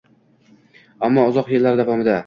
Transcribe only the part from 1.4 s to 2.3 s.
yillar davomida